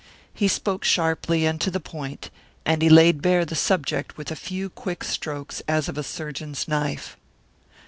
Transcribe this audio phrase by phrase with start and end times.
[0.33, 2.31] He spoke sharply and to the point,
[2.65, 6.67] and he laid bare the subject with a few quick strokes, as of a surgeon's
[6.67, 7.17] knife.